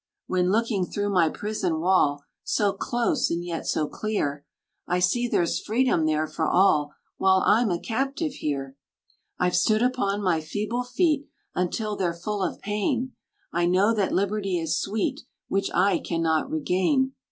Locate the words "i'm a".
7.45-7.77